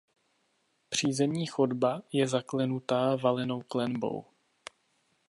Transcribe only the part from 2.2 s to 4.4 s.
zaklenutá valenou klenbou.